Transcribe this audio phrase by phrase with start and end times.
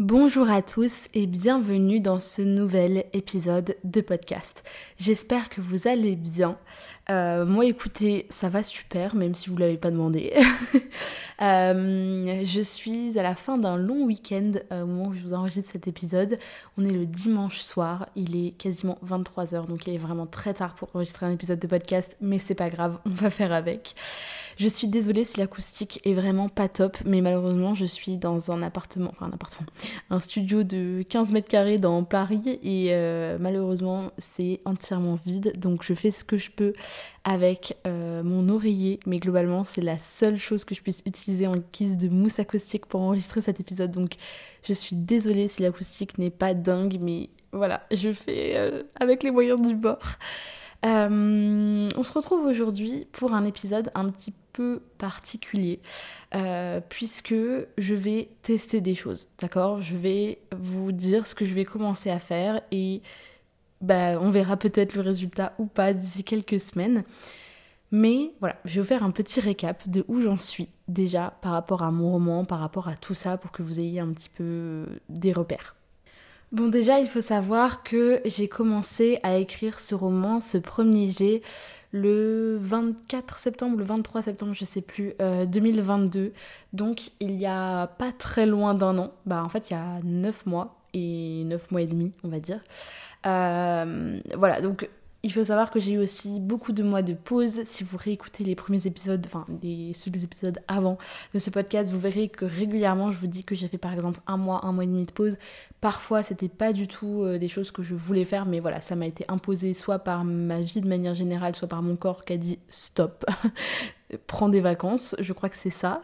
[0.00, 4.64] Bonjour à tous et bienvenue dans ce nouvel épisode de podcast.
[4.98, 6.58] J'espère que vous allez bien.
[7.10, 10.32] Euh, moi écoutez, ça va super, même si vous ne l'avez pas demandé.
[11.42, 15.34] Euh, je suis à la fin d'un long week-end euh, au moment où je vous
[15.34, 16.38] enregistre cet épisode.
[16.78, 20.76] On est le dimanche soir, il est quasiment 23h, donc il est vraiment très tard
[20.76, 23.96] pour enregistrer un épisode de podcast, mais c'est pas grave, on va faire avec.
[24.56, 28.62] Je suis désolée si l'acoustique est vraiment pas top, mais malheureusement, je suis dans un
[28.62, 29.66] appartement, enfin un appartement,
[30.10, 35.58] un studio de 15 mètres carrés dans Paris et euh, malheureusement, c'est entièrement vide.
[35.58, 36.72] Donc, je fais ce que je peux
[37.24, 41.56] avec euh, mon oreiller, mais globalement, c'est la seule chose que je puisse utiliser en
[41.72, 43.90] guise de mousse acoustique pour enregistrer cet épisode.
[43.90, 44.14] Donc,
[44.62, 49.30] je suis désolée si l'acoustique n'est pas dingue, mais voilà, je fais euh, avec les
[49.30, 50.02] moyens du bord.
[50.84, 54.34] on se retrouve aujourd'hui pour un épisode un petit
[54.98, 55.80] particulier
[56.34, 57.34] euh, puisque
[57.78, 59.80] je vais tester des choses, d'accord?
[59.80, 63.02] Je vais vous dire ce que je vais commencer à faire et
[63.80, 67.04] bah, on verra peut-être le résultat ou pas d'ici quelques semaines.
[67.90, 71.52] Mais voilà, je vais vous faire un petit récap de où j'en suis déjà par
[71.52, 74.30] rapport à mon roman, par rapport à tout ça pour que vous ayez un petit
[74.30, 75.76] peu des repères.
[76.54, 81.42] Bon déjà, il faut savoir que j'ai commencé à écrire ce roman, ce premier jet,
[81.90, 86.20] le 24 septembre, le 23 septembre, je sais plus, 2022.
[86.20, 86.30] Euh,
[86.72, 89.10] donc il y a pas très loin d'un an.
[89.26, 92.38] Bah en fait il y a 9 mois et 9 mois et demi, on va
[92.38, 92.60] dire.
[93.26, 94.88] Euh, voilà, donc
[95.24, 97.62] il faut savoir que j'ai eu aussi beaucoup de mois de pause.
[97.64, 100.98] Si vous réécoutez les premiers épisodes, enfin les, ceux des épisodes avant
[101.32, 104.20] de ce podcast, vous verrez que régulièrement je vous dis que j'ai fait par exemple
[104.26, 105.38] un mois, un mois et demi de pause.
[105.80, 108.96] Parfois c'était pas du tout euh, des choses que je voulais faire, mais voilà, ça
[108.96, 112.34] m'a été imposé soit par ma vie de manière générale, soit par mon corps qui
[112.34, 113.24] a dit stop,
[114.26, 115.16] prends des vacances.
[115.20, 116.02] Je crois que c'est ça.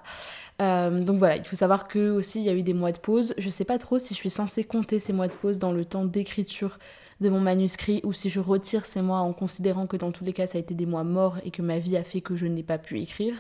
[0.62, 2.98] Euh, donc voilà, il faut savoir que aussi il y a eu des mois de
[2.98, 3.34] pause.
[3.36, 5.84] Je sais pas trop si je suis censée compter ces mois de pause dans le
[5.84, 6.78] temps d'écriture
[7.20, 10.32] de mon manuscrit ou si je retire ces mois en considérant que dans tous les
[10.32, 12.46] cas ça a été des mois morts et que ma vie a fait que je
[12.46, 13.34] n'ai pas pu écrire.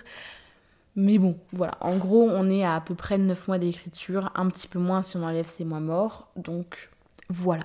[0.96, 4.48] Mais bon, voilà, en gros on est à à peu près 9 mois d'écriture, un
[4.48, 6.90] petit peu moins si on enlève ces mois morts, donc
[7.28, 7.64] voilà.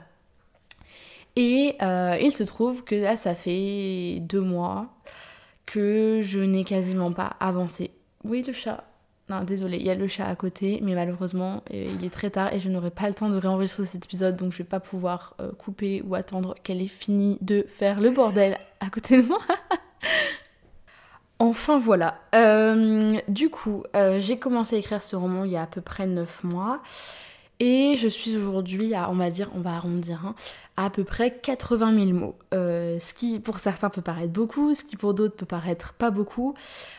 [1.35, 4.87] Et euh, il se trouve que là ça fait deux mois
[5.65, 7.91] que je n'ai quasiment pas avancé.
[8.23, 8.85] Oui le chat,
[9.27, 12.29] non, désolé, il y a le chat à côté, mais malheureusement, euh, il est très
[12.29, 14.79] tard et je n'aurai pas le temps de réenregistrer cet épisode, donc je vais pas
[14.79, 19.27] pouvoir euh, couper ou attendre qu'elle ait fini de faire le bordel à côté de
[19.27, 19.39] moi.
[21.39, 22.19] enfin voilà.
[22.35, 23.83] Euh, du coup,
[24.19, 26.83] j'ai commencé à écrire ce roman il y a à peu près 9 mois.
[27.61, 30.35] Et je suis aujourd'hui à, on va dire, on va arrondir, hein,
[30.75, 32.35] à, peu près 80 000 mots.
[32.53, 36.11] Euh, ce qui pour certains peut paraître beaucoup, ce qui pour d'autres peut paraître pas
[36.11, 36.53] beaucoup.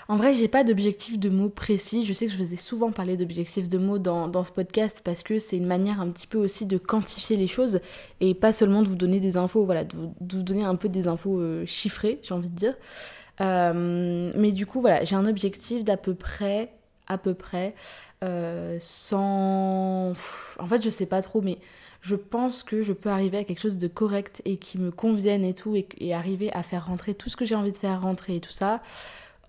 [0.09, 2.06] En vrai, j'ai pas d'objectif de mots précis.
[2.06, 5.22] Je sais que je vous ai souvent parlé d'objectifs de mots dans, ce podcast parce
[5.22, 7.81] que c'est une manière un petit peu aussi de quantifier les choses
[8.21, 11.06] et pas seulement de vous donner des infos, voilà, de vous, donner un peu des
[11.06, 12.75] infos euh, chiffrées, j'ai envie de dire.
[13.41, 16.71] Euh, mais du coup, voilà, j'ai un objectif d'à peu près,
[17.06, 17.75] à peu près
[18.25, 20.12] euh, sans...
[20.59, 21.59] En fait, je sais pas trop, mais
[22.00, 25.45] je pense que je peux arriver à quelque chose de correct et qui me convienne
[25.45, 28.37] et tout, et, arriver à faire rentrer tout ce que j'ai envie de faire rentrer
[28.37, 28.83] et tout ça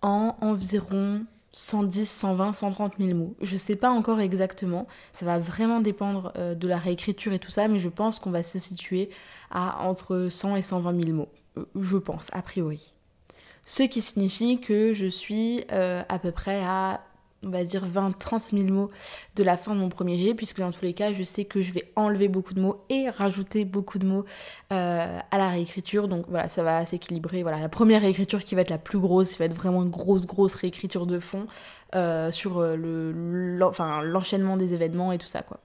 [0.02, 3.36] en environ 110, 120, 130 000 mots.
[3.42, 7.50] Je sais pas encore exactement, ça va vraiment dépendre euh, de la réécriture et tout
[7.50, 9.10] ça, mais je pense qu'on va se situer
[9.50, 11.30] à entre 100 et 120 000 mots.
[11.58, 12.94] Euh, je pense, a priori.
[13.66, 17.02] Ce qui signifie que je suis à peu près à
[17.44, 18.90] on va dire 20-30 000 mots
[19.36, 21.62] de la fin de mon premier jet, puisque dans tous les cas, je sais que
[21.62, 24.26] je vais enlever beaucoup de mots et rajouter beaucoup de mots
[24.72, 26.08] euh, à la réécriture.
[26.08, 27.44] Donc voilà, ça va s'équilibrer.
[27.44, 29.90] Voilà, la première réécriture qui va être la plus grosse, qui va être vraiment une
[29.90, 31.48] grosse, grosse réécriture de fond
[31.96, 33.12] euh, sur euh, le,
[34.04, 35.60] l'enchaînement des événements et tout ça, quoi.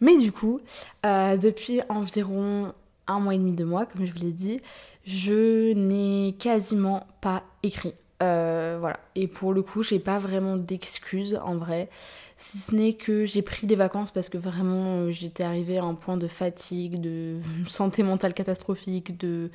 [0.00, 0.58] Mais du coup,
[1.04, 2.72] depuis environ
[3.06, 4.60] un mois et demi, deux mois, comme je vous l'ai dit,
[5.04, 7.94] je n'ai quasiment pas écrit.
[8.22, 9.00] Euh, voilà.
[9.14, 11.88] Et pour le coup, j'ai pas vraiment d'excuses en vrai.
[12.36, 15.84] Si ce n'est que j'ai pris des vacances parce que vraiment euh, j'étais arrivée à
[15.84, 17.38] un point de fatigue, de
[17.68, 19.50] santé mentale catastrophique, de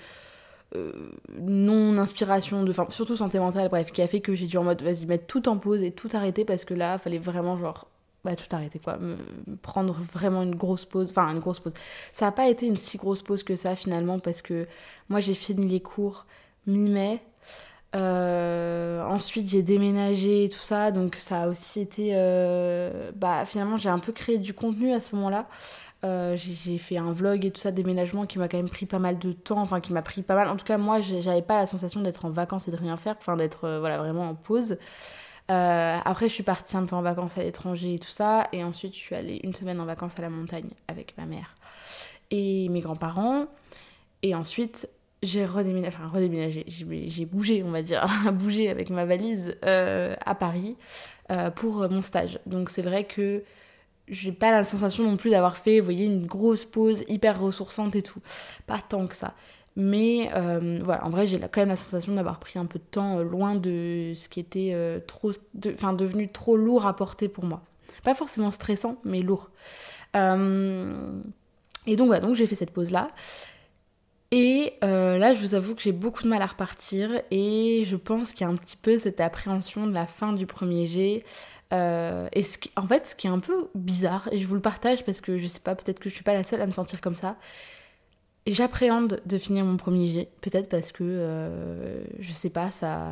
[1.40, 4.82] non inspiration, de, surtout santé mentale, bref, qui a fait que j'ai dû en mode
[4.82, 7.88] vas-y mettre tout en pause et tout arrêter parce que là, fallait vraiment genre
[8.26, 9.00] bah, tout arrêter quoi,
[9.62, 11.74] prendre vraiment une grosse pause, enfin une grosse pause.
[12.12, 14.68] Ça n'a pas été une si grosse pause que ça finalement parce que
[15.08, 16.26] moi j'ai fini les cours
[16.66, 17.22] mi-mai,
[17.96, 23.78] euh, ensuite j'ai déménagé et tout ça, donc ça a aussi été, euh, bah finalement
[23.78, 25.48] j'ai un peu créé du contenu à ce moment-là.
[26.06, 29.00] Euh, j'ai fait un vlog et tout ça, déménagement qui m'a quand même pris pas
[29.00, 30.48] mal de temps, enfin qui m'a pris pas mal.
[30.48, 33.16] En tout cas, moi, j'avais pas la sensation d'être en vacances et de rien faire,
[33.20, 34.78] enfin d'être voilà, vraiment en pause.
[35.48, 38.48] Après, je suis partie un peu en vacances à l'étranger et tout ça.
[38.52, 41.56] Et ensuite, je suis allée une semaine en vacances à la montagne avec ma mère
[42.30, 43.48] et mes grands-parents.
[44.22, 44.90] Et ensuite,
[45.24, 50.36] j'ai redéménagé, enfin redéménagé, j'ai bougé, on va dire, bougé avec ma valise euh, à
[50.36, 50.78] Paris
[51.32, 52.40] euh, pour mon stage.
[52.46, 53.44] Donc c'est vrai que
[54.08, 57.96] j'ai pas la sensation non plus d'avoir fait, vous voyez, une grosse pause hyper ressourçante
[57.96, 58.22] et tout.
[58.66, 59.34] Pas tant que ça.
[59.80, 62.84] Mais euh, voilà, en vrai, j'ai quand même la sensation d'avoir pris un peu de
[62.84, 67.46] temps euh, loin de ce qui était euh, trop, devenu trop lourd à porter pour
[67.46, 67.62] moi.
[68.04, 69.52] Pas forcément stressant, mais lourd.
[70.16, 70.20] et
[71.96, 73.12] donc voilà, donc j'ai fait cette pause là.
[74.32, 78.34] Et là, je vous avoue que j'ai beaucoup de mal à repartir et je pense
[78.34, 81.24] qu'il y a un petit peu cette appréhension de la fin du premier G.
[81.72, 84.62] et ce qui, en fait, ce qui est un peu bizarre, et je vous le
[84.62, 86.72] partage parce que je sais pas, peut-être que je suis pas la seule à me
[86.72, 87.38] sentir comme ça,
[88.50, 93.10] J'appréhende de finir mon premier jet, peut-être parce que, euh, je sais pas, ça...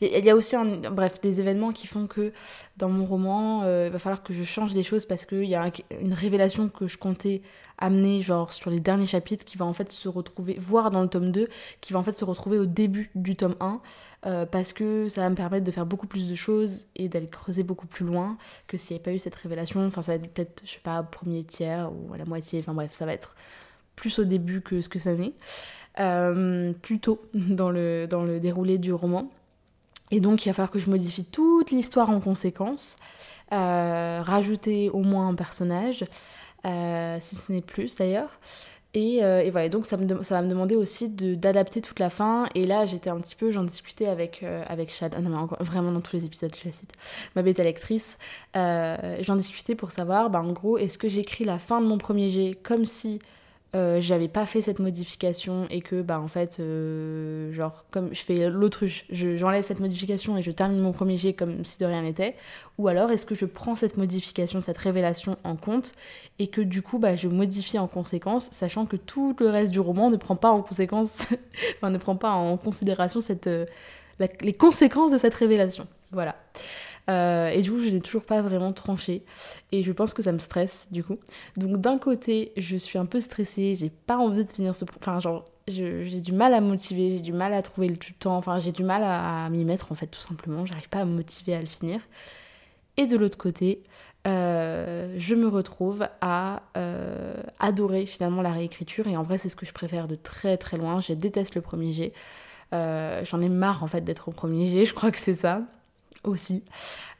[0.00, 0.56] Il y, a aussi,
[0.90, 2.32] bref, des événements qui font que
[2.78, 5.54] dans mon roman, euh, il va falloir que je change des choses parce qu'il y
[5.54, 5.70] a
[6.00, 7.42] une révélation que je comptais
[7.78, 11.08] amener, genre sur les derniers chapitres, qui va en fait se retrouver, voire dans le
[11.08, 11.48] tome 2,
[11.82, 13.80] qui va en fait se retrouver au début du tome 1,
[14.24, 17.28] euh, parce que ça va me permettre de faire beaucoup plus de choses et d'aller
[17.28, 19.86] creuser beaucoup plus loin que s'il n'y avait pas eu cette révélation.
[19.86, 22.72] Enfin, ça va être peut-être, je sais pas, premier tiers ou à la moitié, enfin
[22.72, 23.36] bref, ça va être
[23.96, 25.32] plus au début que ce que ça n'est,
[25.98, 29.30] euh, plus tôt dans le, dans le déroulé du roman.
[30.12, 32.96] Et donc il va falloir que je modifie toute l'histoire en conséquence,
[33.52, 36.04] euh, rajouter au moins un personnage,
[36.64, 38.38] euh, si ce n'est plus d'ailleurs.
[38.94, 42.48] Et, et, voilà, donc ça, me ça va me demander aussi d'adapter toute la fin.
[42.54, 45.62] Et là, j'étais un petit peu, j'en discutais avec, avec Chad, ah non, mais encore,
[45.62, 46.94] vraiment dans tous les épisodes, je la cite,
[47.34, 48.16] ma bêta lectrice.
[48.54, 52.30] j'en discutais pour savoir, bah, en gros, est-ce que j'écris la fin de mon premier
[52.30, 53.18] jet comme si
[53.74, 58.22] euh, j'avais pas fait cette modification et que bah en fait euh, genre comme je
[58.22, 62.02] fais l'autruche j'enlève cette modification et je termine mon premier jet comme si de rien
[62.02, 62.36] n'était.
[62.78, 65.92] Ou alors est-ce que je prends cette modification cette révélation en compte
[66.38, 69.80] et que du coup bah je modifie en conséquence sachant que tout le reste du
[69.80, 71.26] roman ne prend pas en conséquence
[71.76, 73.66] enfin ne prend pas en considération cette euh,
[74.40, 75.86] les conséquences de cette révélation.
[76.12, 76.36] Voilà
[77.08, 79.24] euh, et du coup, je n'ai toujours pas vraiment tranché.
[79.72, 81.18] Et je pense que ça me stresse, du coup.
[81.56, 84.84] Donc, d'un côté, je suis un peu stressée, j'ai pas envie de finir ce.
[85.00, 88.58] Enfin, genre, j'ai du mal à motiver, j'ai du mal à trouver le temps, enfin,
[88.58, 90.66] j'ai du mal à, m'y mettre, en fait, tout simplement.
[90.66, 92.00] J'arrive pas à me motiver à le finir.
[92.96, 93.82] Et de l'autre côté,
[94.26, 99.06] euh, je me retrouve à euh, adorer finalement la réécriture.
[99.06, 101.00] Et en vrai, c'est ce que je préfère de très très loin.
[101.00, 102.12] Je déteste le premier G.
[102.72, 105.62] J'en ai marre en fait d'être au premier G, je crois que c'est ça
[106.26, 106.62] aussi.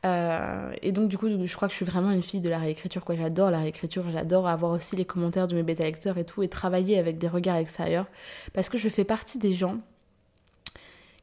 [0.04, 2.58] Euh, et donc du coup, je crois que je suis vraiment une fille de la
[2.58, 3.04] réécriture.
[3.04, 3.16] Quoi.
[3.16, 6.98] J'adore la réécriture, j'adore avoir aussi les commentaires de mes bêta-lecteurs et tout, et travailler
[6.98, 8.06] avec des regards extérieurs.
[8.52, 9.78] Parce que je fais partie des gens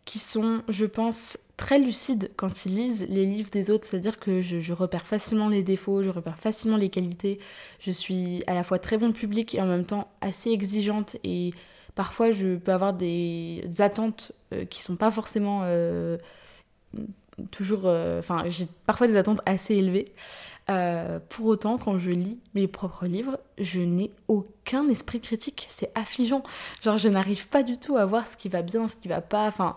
[0.06, 3.86] qui sont, je pense, très lucides quand ils lisent les livres des autres.
[3.86, 7.40] C'est-à-dire que je, repère facilement les défauts, je repère facilement les qualités.
[7.80, 11.16] Je suis à la fois très bon public et en même temps assez exigeante.
[11.24, 11.54] Et
[11.96, 15.62] parfois, je peux avoir des, attentes euh, qui sont pas forcément...
[15.64, 16.18] Euh,
[17.52, 17.82] toujours.
[17.86, 20.06] Euh, enfin, j'ai parfois des attentes assez élevées.
[20.70, 25.66] Euh, pour autant, quand je lis mes propres livres, je n'ai aucun esprit critique.
[25.68, 26.44] C'est affligeant.
[26.84, 29.22] Genre, je n'arrive pas du tout à voir ce qui va bien, ce qui va
[29.22, 29.48] pas.
[29.48, 29.76] Enfin,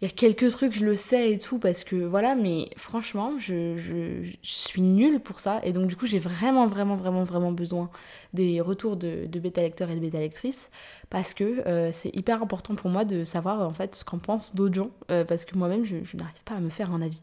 [0.00, 3.34] il y a quelques trucs, je le sais et tout, parce que voilà, mais franchement,
[3.38, 5.60] je, suis nulle pour ça.
[5.62, 7.90] Et donc, du coup, j'ai vraiment, vraiment, vraiment, vraiment besoin
[8.32, 10.70] des retours de, de bêta-lecteurs et de bêta-lectrices,
[11.10, 14.54] parce que euh, c'est hyper important pour moi de savoir en fait ce qu'en pensent
[14.54, 17.20] d'autres gens, euh, parce que moi-même, je, n'arrive pas à me faire un avis.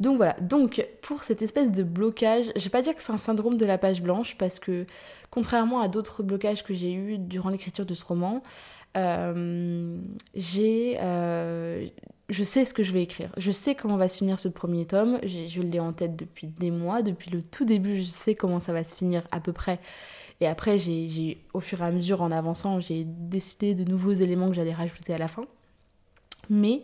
[0.00, 3.18] Donc voilà, donc pour cette espèce de blocage, je vais pas dire que c'est un
[3.18, 4.86] syndrome de la page blanche, parce que
[5.30, 8.42] contrairement à d'autres blocages que j'ai eu durant l'écriture de ce roman,
[10.34, 11.86] j'ai, euh,
[12.28, 13.30] je sais ce que je vais écrire.
[13.36, 15.18] Je sais comment va se finir ce premier tome.
[15.22, 17.02] Je l'ai en tête depuis des mois.
[17.02, 19.78] Depuis le tout début, je sais comment ça va se finir à peu près.
[20.40, 24.48] Et après, j'ai, au fur et à mesure, en avançant, j'ai décidé de nouveaux éléments
[24.48, 25.46] que j'allais rajouter à la fin.
[26.50, 26.82] Mais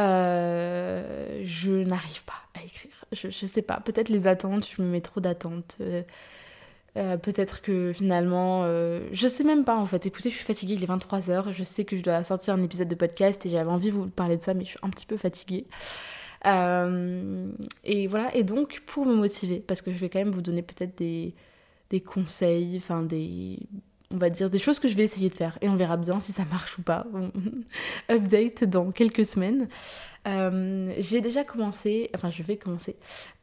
[0.00, 3.04] euh, je n'arrive pas à écrire.
[3.12, 3.80] Je, je sais pas.
[3.80, 5.76] Peut-être les attentes, je me mets trop d'attentes.
[5.80, 6.02] Euh,
[6.94, 10.06] peut-être que finalement, euh, je sais même pas en fait.
[10.06, 12.88] Écoutez, je suis fatiguée, il est 23h, je sais que je dois sortir un épisode
[12.88, 15.06] de podcast et j'avais envie de vous parler de ça, mais je suis un petit
[15.06, 15.66] peu fatiguée.
[16.46, 17.50] Euh,
[17.84, 20.62] et voilà, et donc pour me motiver, parce que je vais quand même vous donner
[20.62, 21.34] peut-être des,
[21.90, 23.58] des conseils, enfin des,
[24.10, 26.18] on va dire des choses que je vais essayer de faire et on verra bien
[26.18, 27.06] si ça marche ou pas.
[28.10, 29.68] Update dans quelques semaines.
[30.26, 32.96] Euh, j'ai déjà commencé, enfin je vais commencer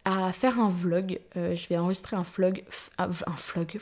[0.05, 1.19] à faire un vlog.
[1.35, 2.63] Euh, je vais enregistrer un vlog,
[2.97, 3.79] un, vlog,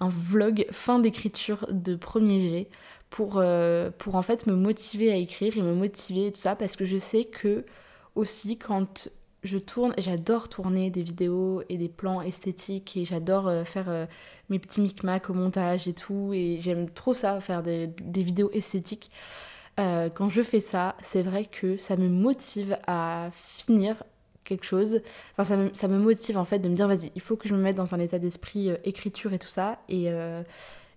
[0.00, 2.68] un vlog fin d'écriture de premier G
[3.10, 6.56] pour, euh, pour en fait me motiver à écrire et me motiver et tout ça
[6.56, 7.64] parce que je sais que
[8.16, 9.08] aussi quand
[9.44, 14.08] je tourne, j'adore tourner des vidéos et des plans esthétiques et j'adore faire
[14.48, 18.50] mes petits micmacs au montage et tout et j'aime trop ça, faire des, des vidéos
[18.52, 19.12] esthétiques.
[19.78, 24.02] Euh, quand je fais ça, c'est vrai que ça me motive à finir
[24.44, 25.00] quelque chose.
[25.36, 27.60] Enfin, ça me, motive en fait de me dire, vas-y, il faut que je me
[27.60, 29.78] mette dans un état d'esprit euh, écriture et tout ça.
[29.88, 30.42] Et, euh,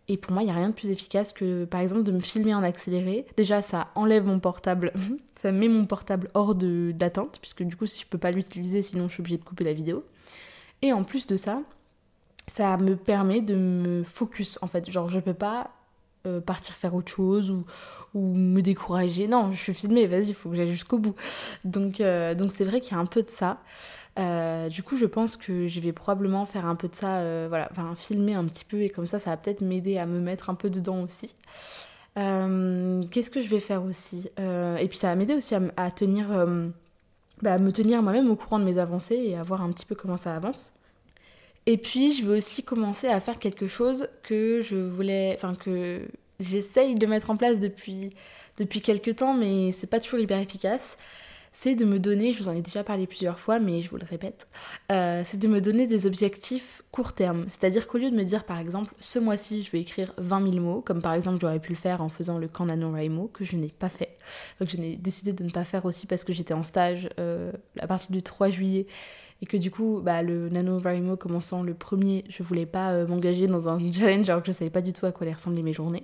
[0.08, 2.20] et pour moi, il n'y a rien de plus efficace que, par exemple, de me
[2.20, 3.26] filmer en accéléré.
[3.36, 4.94] Déjà, ça enlève mon portable,
[5.36, 9.08] ça met mon portable hors d'atteinte, puisque du coup, si je peux pas l'utiliser, sinon
[9.08, 10.06] je suis obligée de couper la vidéo.
[10.82, 11.62] Et en plus de ça,
[12.48, 14.90] ça me permet de me focus en fait.
[14.90, 15.72] Genre, je peux pas
[16.46, 17.66] partir faire autre chose ou,
[18.14, 19.28] ou me décourager.
[19.28, 21.16] Non, je suis filmée, vas-y, il faut que j'aille jusqu'au bout.
[21.66, 23.60] Donc euh, donc c'est vrai qu'il y a un peu de ça.
[24.18, 27.46] Euh, du coup, je pense que je vais probablement faire un peu de ça, euh,
[27.48, 30.20] voilà, enfin filmer un petit peu et comme ça, ça va peut-être m'aider à me
[30.20, 31.36] mettre un peu dedans aussi.
[32.16, 34.30] Qu'est-ce que je vais faire aussi?
[34.38, 38.78] Et puis ça va m'aider aussi bah, à me tenir moi-même au courant de mes
[38.78, 40.74] avancées et à voir un petit peu comment ça avance.
[41.70, 46.02] Et puis, je vais aussi commencer à faire quelque chose que je voulais, enfin que
[46.40, 48.10] j'essaye de mettre en place depuis,
[48.58, 50.98] depuis quelques temps, mais c'est pas toujours hyper efficace,
[51.52, 53.98] c'est de me donner, je vous en ai déjà parlé plusieurs fois, mais je vous
[53.98, 54.48] le répète,
[54.92, 57.46] euh, c'est de me donner des objectifs court terme.
[57.48, 60.64] C'est-à-dire qu'au lieu de me dire, par exemple, ce mois-ci, je vais écrire 20 000
[60.66, 63.56] mots, comme par exemple j'aurais pu le faire en faisant le camp NaNoWriMo, que je
[63.56, 64.18] n'ai pas fait.
[64.60, 67.52] Donc je n'ai décidé de ne pas faire aussi parce que j'étais en stage euh,
[67.80, 68.88] à partir du 3 juillet
[69.42, 73.48] et que du coup, bah, le NaNoWriMo commençant le premier, je voulais pas euh, m'engager
[73.48, 75.74] dans un challenge alors que je savais pas du tout à quoi allaient ressembler mes
[75.74, 76.04] journées.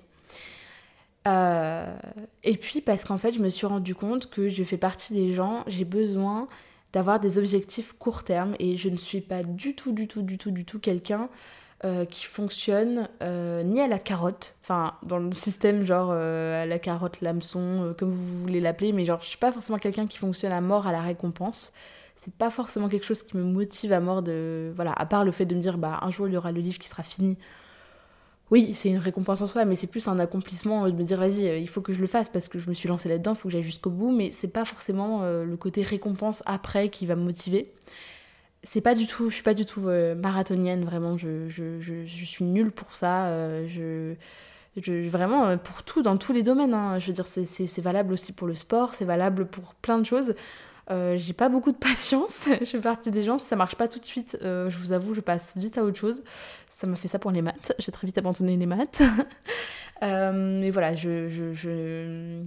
[1.28, 1.98] Euh,
[2.44, 5.32] et puis parce qu'en fait, je me suis rendu compte que je fais partie des
[5.32, 6.48] gens, j'ai besoin
[6.94, 10.38] d'avoir des objectifs court terme et je ne suis pas du tout, du tout, du
[10.38, 11.30] tout, du tout quelqu'un
[11.86, 16.80] euh, qui fonctionne euh, ni à la carotte, enfin dans le système genre à la
[16.80, 20.52] carotte, l'hameçon, comme vous voulez l'appeler, mais genre je suis pas forcément quelqu'un qui fonctionne
[20.52, 21.74] à mort à la récompense.
[22.16, 24.72] C'est pas forcément quelque chose qui me motive à mort de.
[24.76, 26.62] Voilà, à part le fait de me dire, bah un jour il y aura le
[26.62, 27.38] livre qui sera fini
[28.52, 31.48] oui, c'est une récompense en soi, mais c'est plus un accomplissement de me dire vas-y,
[31.48, 33.38] euh, il faut que je le fasse parce que je me suis lancée là-dedans, il
[33.38, 37.08] faut que j'aille jusqu'au bout, mais c'est pas forcément euh, le côté récompense après qui
[37.08, 37.74] va me motiver.
[38.66, 42.26] C'est pas du tout, je suis pas du tout euh, marathonienne, vraiment, je, je, je,
[42.26, 43.30] suis nulle pour ça.
[43.68, 44.16] je,
[45.08, 46.74] vraiment, pour tout, dans tous les domaines.
[46.74, 47.00] Hein.
[47.00, 50.36] je veux dire, c'est valable aussi pour le sport, c'est valable pour plein de choses.
[50.92, 52.48] Euh, j'ai pas beaucoup de patience.
[52.60, 54.94] je fais partie des gens, si ça marche pas tout de suite, euh, je vous
[54.94, 56.24] avoue, je passe vite à autre chose.
[56.68, 57.74] Ça m'a fait ça pour les maths.
[57.80, 59.02] J'ai très vite abandonné les maths.
[60.04, 62.42] euh, mais voilà, je, je, je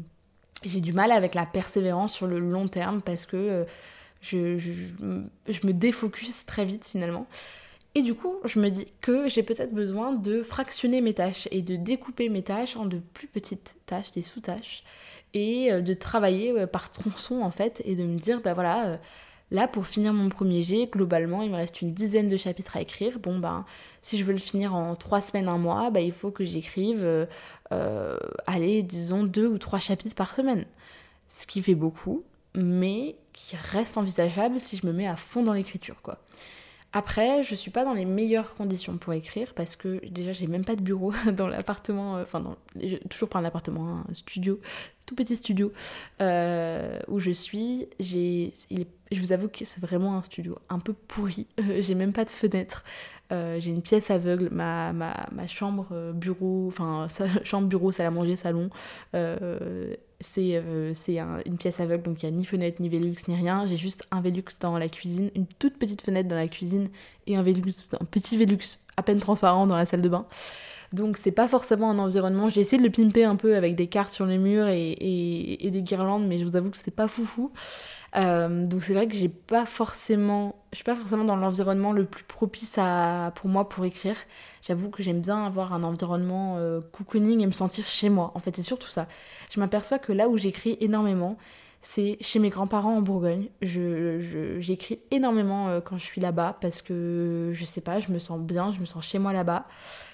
[0.64, 3.64] j'ai du mal avec la persévérance sur le long terme parce que euh,
[4.20, 7.26] je, je, me défocus très vite finalement.
[7.94, 11.62] Et du coup, je me dis que j'ai peut-être besoin de fractionner mes tâches et
[11.62, 14.84] de découper mes tâches en de plus petites tâches, des sous-tâches
[15.34, 18.86] et euh, de travailler euh, par tronçon en fait et de me dire bah voilà
[18.86, 18.96] euh,
[19.50, 22.80] là pour finir mon premier G globalement il me reste une dizaine de chapitres à
[22.80, 23.64] écrire bon ben
[24.00, 27.26] si je veux le finir en trois semaines un mois bah il faut que j'écrive
[28.46, 30.64] allez disons deux ou trois chapitres par semaine
[31.28, 35.52] ce qui fait beaucoup mais qui reste envisageable si je me mets à fond dans
[35.52, 36.18] l'écriture quoi
[36.94, 40.64] après, je suis pas dans les meilleures conditions pour écrire parce que déjà j'ai même
[40.64, 42.56] pas de bureau dans l'appartement, enfin
[43.10, 44.58] toujours pas un appartement, un studio
[45.08, 45.72] tout petit studio
[46.20, 47.88] euh, où je suis.
[47.98, 51.46] Je vous avoue que c'est vraiment un studio un peu pourri.
[51.78, 52.84] j'ai même pas de fenêtre.
[53.32, 57.08] Euh, j'ai une pièce aveugle, ma, ma, ma chambre euh, bureau, enfin
[57.44, 58.70] chambre bureau, salle à manger, salon,
[60.20, 60.62] c'est
[60.94, 63.66] c'est une pièce aveugle, donc il n'y a ni fenêtre, ni Velux, ni rien.
[63.66, 66.88] J'ai juste un Velux dans la cuisine, une toute petite fenêtre dans la cuisine
[67.26, 70.26] et un Velux, un petit Velux à peine transparent dans la salle de bain.
[70.92, 72.48] Donc c'est pas forcément un environnement.
[72.48, 75.82] J'ai essayé de le pimper un peu avec des cartes sur les murs et, des
[75.82, 77.52] guirlandes, mais je vous avoue que c'était pas foufou.
[78.16, 82.06] Euh, donc c'est vrai que j'ai pas forcément, je suis pas forcément dans l'environnement le
[82.06, 84.16] plus propice à, pour moi pour écrire.
[84.62, 88.32] J'avoue que j'aime bien avoir un environnement euh, cocooning et me sentir chez moi.
[88.34, 89.08] En fait, c'est surtout ça.
[89.50, 91.36] Je m'aperçois que là où j'écris énormément,
[91.80, 93.48] c'est chez mes grands-parents en Bourgogne.
[93.60, 98.40] J'écris énormément euh, quand je suis là-bas parce que je sais pas, je me sens
[98.40, 99.66] bien, je me sens chez moi là-bas.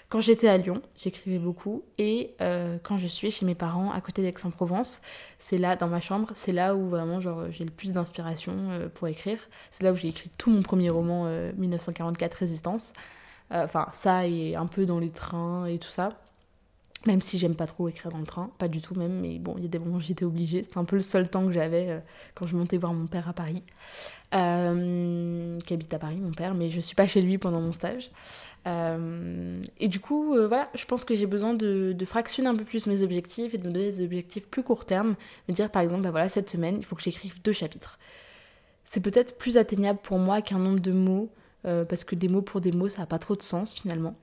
[0.08, 1.82] Quand j'étais à Lyon, j'écrivais beaucoup.
[1.99, 5.00] Et euh, quand je suis chez mes parents à côté d'Aix-en-Provence,
[5.38, 7.20] c'est là, dans ma chambre, c'est là où vraiment
[7.50, 9.38] j'ai le plus d'inspiration euh, pour écrire.
[9.70, 12.92] C'est là où j'ai écrit tout mon premier roman, 1944 Résistance.
[13.50, 16.11] Enfin, ça et un peu dans les trains et tout ça.
[17.06, 19.54] Même si j'aime pas trop écrire dans le train, pas du tout même, mais bon,
[19.58, 20.62] il y a des moments où j'étais obligée.
[20.62, 21.99] C'est un peu le seul temps que j'avais euh,
[22.34, 23.62] quand je montais voir mon père à Paris,
[24.34, 27.73] euh, qui habite à Paris, mon père, mais je suis pas chez lui pendant mon
[27.73, 28.11] stage.
[28.66, 32.87] Euh, et du coup, voilà, je pense que j'ai besoin de, fractionner un peu plus
[32.87, 35.14] mes objectifs et de me donner des objectifs plus court terme.
[35.49, 37.99] Me dire par exemple, bah voilà, cette semaine, il faut que j'écrive deux chapitres.
[38.84, 41.28] C'est peut-être plus atteignable pour moi qu'un nombre de mots,
[41.62, 44.14] parce que des mots pour des mots, ça n'a pas trop de sens finalement.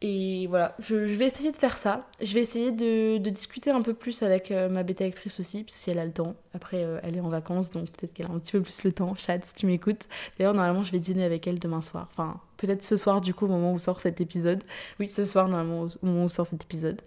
[0.00, 2.06] Et voilà, je, vais essayer de faire ça.
[2.20, 5.90] Je vais essayer de, discuter un peu plus avec euh, ma bêta actrice aussi, si
[5.90, 6.34] elle a le temps.
[6.52, 8.92] Après, euh, elle est en vacances, donc peut-être qu'elle a un petit peu plus le
[8.92, 9.14] temps.
[9.14, 10.06] Chat, si tu m'écoutes.
[10.36, 12.06] D'ailleurs, normalement, je vais dîner avec elle demain soir.
[12.10, 14.62] Enfin, peut-être ce soir, du coup, au moment où sort cet épisode.
[15.00, 17.02] Oui, ce soir, normalement, au moment où sort cet épisode.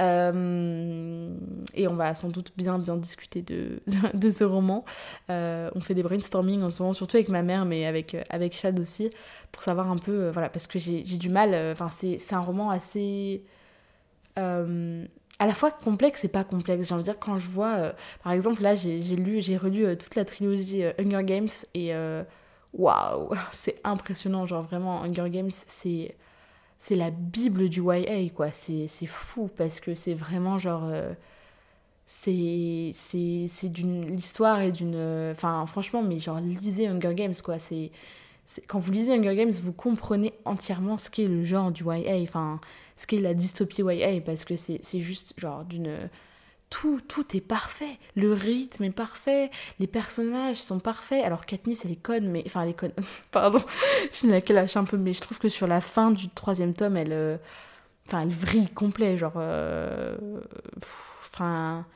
[0.00, 1.34] Euh,
[1.74, 3.80] et on va sans doute bien bien discuter de,
[4.30, 4.84] ce roman.
[5.30, 8.22] Euh, on fait des brainstorming en ce moment, surtout avec ma mère, mais avec, euh,
[8.30, 9.10] avec Chad aussi,
[9.52, 13.42] pour savoir un peu, voilà, parce que j'ai du mal, enfin c'est un roman assez...
[14.36, 16.88] à la fois complexe et pas complexe.
[16.88, 20.14] J'ai envie de dire, quand je vois, par exemple, là, j'ai lu, j'ai relu toute
[20.14, 21.92] la trilogie Hunger Games et
[22.72, 24.46] waouh, c'est impressionnant.
[24.46, 26.16] Genre, vraiment, Hunger Games, c'est
[26.78, 28.52] c'est la bible du YA, quoi.
[28.52, 30.84] C'est fou parce que c'est vraiment genre.
[30.84, 31.12] Euh,
[32.06, 35.30] c'est c'est d'une l'histoire et d'une.
[35.32, 37.58] Enfin, franchement, mais genre, lisez Hunger Games, quoi.
[37.58, 37.90] C'est.
[38.66, 42.60] Quand vous lisez Hunger Games, vous comprenez entièrement ce qu'est le genre du YA, enfin,
[42.96, 46.08] ce qu'est la dystopie YA, parce que c'est juste genre d'une
[46.70, 47.98] tout, tout est parfait.
[48.16, 51.24] Le rythme est parfait, les personnages sont parfaits.
[51.24, 52.42] Alors Katniss, elle est conne, mais...
[52.46, 52.92] Enfin, elle est conne,
[53.30, 53.60] pardon,
[54.12, 56.96] je la lâche un peu, mais je trouve que sur la fin du troisième tome,
[56.96, 57.12] elle...
[57.12, 57.36] Euh,
[58.06, 59.34] enfin, elle vrille complet, genre...
[59.36, 60.16] Euh,
[61.20, 61.86] enfin...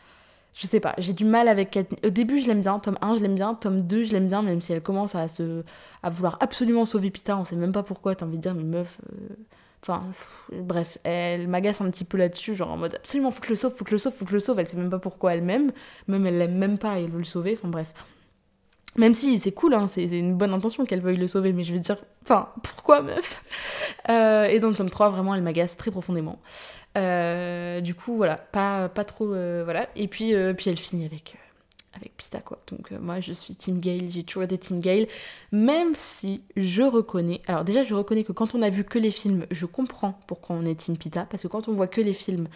[0.54, 1.98] Je sais pas, j'ai du mal avec Katniss.
[2.04, 4.42] Au début, je l'aime bien, tome 1, je l'aime bien, tome 2, je l'aime bien,
[4.42, 5.64] même si elle commence à se...
[6.02, 8.62] à vouloir absolument sauver Pita, on sait même pas pourquoi, t'as envie de dire, mais
[8.62, 9.00] meuf...
[9.12, 9.34] Euh,
[9.82, 10.04] Enfin,
[10.52, 13.56] bref, elle m'agace un petit peu là-dessus, genre en mode absolument faut que je le
[13.56, 14.60] sauve, faut que je le sauve, faut que je le sauve.
[14.60, 15.72] Elle sait même pas pourquoi elle-même,
[16.06, 17.54] même elle l'aime même pas et elle veut le sauver.
[17.58, 17.92] Enfin bref.
[18.96, 21.72] Même si c'est cool, hein, c'est une bonne intention qu'elle veuille le sauver, mais je
[21.72, 23.42] veux dire, enfin, pourquoi meuf?
[24.10, 26.40] Euh, Et dans le tome 3, vraiment, elle m'agace très profondément.
[26.98, 29.32] Euh, du coup, voilà, pas, pas trop.
[29.32, 29.88] Euh, voilà.
[29.96, 31.36] Et puis, puis elle finit avec
[31.94, 32.58] avec Pita quoi.
[32.68, 35.06] Donc euh, moi je suis Team Gale, j'ai toujours été Team Gale,
[35.50, 39.10] même si je reconnais, alors déjà je reconnais que quand on a vu que les
[39.10, 42.14] films, je comprends pourquoi on est Team Pita, parce que quand on voit que les
[42.14, 42.48] films,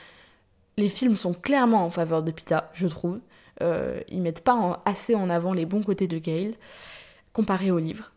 [0.77, 3.20] les films sont clairement en faveur de Pita, je trouve.
[3.62, 6.55] Euh, ils mettent pas assez en avant les bons côtés de Gale,
[7.33, 8.12] comparé au livre.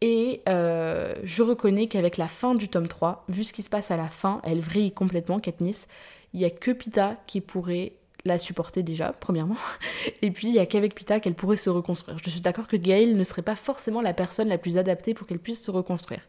[0.00, 3.90] Et euh, je reconnais qu'avec la fin du tome 3, vu ce qui se passe
[3.90, 5.88] à la fin, elle vrille complètement, Katniss,
[6.34, 9.56] il y a que Pita qui pourrait la supporter déjà, premièrement.
[10.22, 12.18] Et puis, il y a qu'avec Pita qu'elle pourrait se reconstruire.
[12.22, 15.26] Je suis d'accord que Gail ne serait pas forcément la personne la plus adaptée pour
[15.26, 16.22] qu'elle puisse se reconstruire.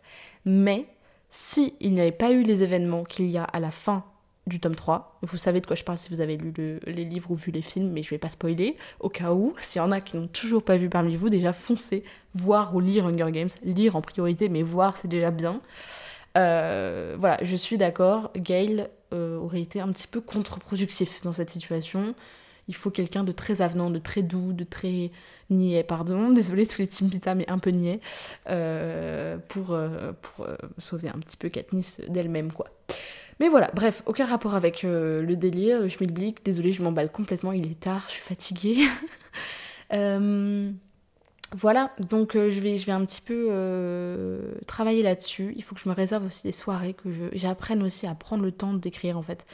[0.46, 0.86] Mais,
[1.30, 4.04] si il n'y avait pas eu les événements qu'il y a à la fin
[4.48, 6.54] du tome 3, vous savez de quoi je parle si vous avez lu
[6.86, 9.82] les livres ou vu les films, mais je vais pas spoiler, au cas où, s'il
[9.82, 12.04] y en a qui n'ont toujours pas vu parmi vous, déjà foncez,
[12.36, 15.62] voir ou lire Hunger Games, lire en priorité, mais voir c'est déjà bien.
[16.38, 21.50] Euh, voilà, je suis d'accord, Gail euh, aurait été un petit peu contre-productif dans cette
[21.50, 22.16] situation.
[22.68, 25.12] Il faut quelqu'un de très avenant, de très doux, de très
[25.50, 28.00] niais, pardon, désolé tous les Team Pita, mais un peu niais,
[28.50, 29.78] euh, pour,
[30.22, 30.48] pour
[30.78, 32.68] sauver un petit peu Katniss d'elle-même, quoi.
[33.40, 37.70] Mais voilà, bref, aucun rapport avec le délire, le schmilblick, désolé, je m'emballe complètement, il
[37.70, 38.78] est tard, je suis fatiguée.
[41.58, 45.54] Voilà, donc euh, je, vais, je vais un petit peu euh, travailler là-dessus.
[45.56, 48.52] Il faut que je me réserve aussi des soirées, que j'apprenne aussi à prendre le
[48.52, 49.46] temps d'écrire en fait.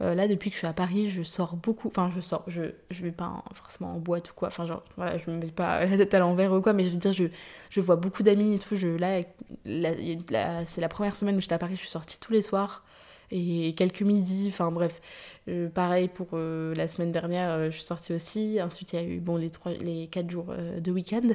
[0.00, 1.88] Euh, là, depuis que je suis à Paris, je sors beaucoup.
[1.88, 4.48] Enfin, je sors, je, je vais pas forcément en boîte ou quoi.
[4.48, 6.90] Enfin, genre, voilà, je me mets pas la tête à l'envers ou quoi, mais je
[6.90, 7.24] veux dire, je,
[7.70, 8.76] je vois beaucoup d'amis et tout.
[8.76, 12.42] Je, là, c'est la première semaine où j'étais à Paris, je suis sortie tous les
[12.42, 12.84] soirs
[13.30, 15.00] et quelques midis, enfin bref.
[15.48, 18.60] Euh, pareil pour euh, la semaine dernière, euh, je suis sortie aussi.
[18.62, 20.46] Ensuite, il y a eu bon, les, trois, les 4 jours
[20.78, 21.28] de week-end.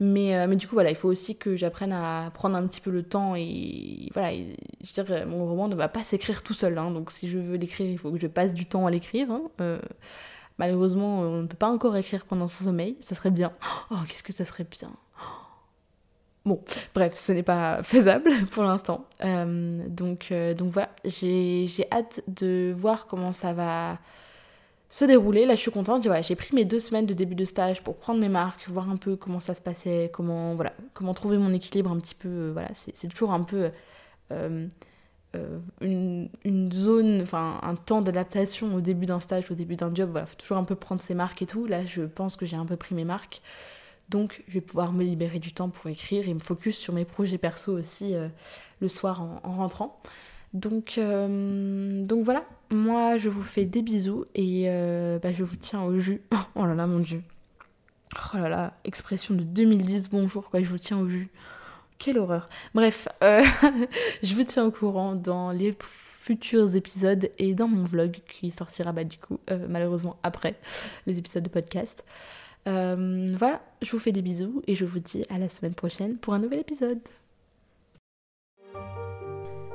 [0.00, 2.90] Mais, mais du coup, voilà, il faut aussi que j'apprenne à prendre un petit peu
[2.90, 3.34] le temps.
[3.36, 6.76] Et voilà, je veux dire, mon roman ne va pas s'écrire tout seul.
[6.78, 6.90] Hein.
[6.90, 9.30] donc si je veux l'écrire, il faut que je passe du temps à l'écrire.
[9.30, 9.78] Hein.
[10.58, 12.96] malheureusement, on ne peut pas encore écrire pendant son sommeil.
[13.00, 13.52] Ça serait bien.
[13.90, 14.90] Oh, qu'est-ce que ça serait bien.
[16.46, 16.60] Bon,
[16.94, 19.04] bref, ce n'est pas faisable pour l'instant.
[19.24, 23.98] Euh, donc, euh, donc voilà, j'ai hâte de voir comment ça va
[24.88, 25.44] se dérouler.
[25.44, 26.06] Là, je suis contente.
[26.22, 28.96] J'ai pris mes deux semaines de début de stage pour prendre mes marques, voir un
[28.96, 32.28] peu comment ça se passait, comment, voilà, comment trouver mon équilibre un petit peu.
[32.28, 33.70] Euh, voilà, c'est toujours un peu
[34.30, 40.10] une, une, zone, enfin un temps d'adaptation au début d'un stage, au début d'un job.
[40.12, 41.66] Voilà, faut toujours un peu prendre ses marques et tout.
[41.66, 43.42] Là, je pense que j'ai un peu pris mes marques.
[44.08, 47.04] Donc, je vais pouvoir me libérer du temps pour écrire et me focus sur mes
[47.04, 48.14] projets perso aussi
[48.80, 50.00] le soir en, en rentrant.
[50.56, 55.56] Donc, euh, donc voilà, moi je vous fais des bisous et euh, bah, je vous
[55.56, 56.22] tiens au jus.
[56.54, 57.22] Oh là là, mon dieu.
[58.32, 61.28] Oh là là, expression de 2010, bonjour, quoi, je vous tiens au jus.
[61.98, 62.48] Quelle horreur.
[62.74, 63.44] Bref, euh,
[64.22, 68.92] je vous tiens au courant dans les futurs épisodes et dans mon vlog qui sortira
[68.92, 69.38] bah, du coup
[69.68, 70.56] malheureusement après
[71.06, 72.02] les épisodes de podcast.
[72.66, 76.34] Voilà, je vous fais des bisous et je vous dis à la semaine prochaine pour
[76.34, 76.98] un nouvel épisode.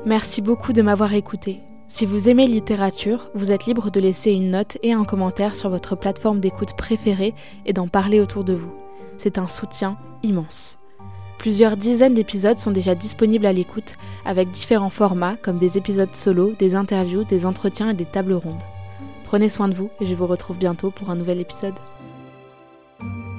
[0.06, 1.60] Merci beaucoup de m'avoir écouté.
[1.88, 5.70] Si vous aimez littérature, vous êtes libre de laisser une note et un commentaire sur
[5.70, 8.74] votre plateforme d'écoute préférée et d'en parler autour de vous.
[9.18, 10.80] C'est un soutien immense.
[11.38, 16.54] Plusieurs dizaines d'épisodes sont déjà disponibles à l'écoute avec différents formats comme des épisodes solo,
[16.58, 18.64] des interviews, des entretiens et des tables rondes.
[19.26, 21.76] Prenez soin de vous et je vous retrouve bientôt pour un nouvel épisode.
[23.02, 23.31] Bye.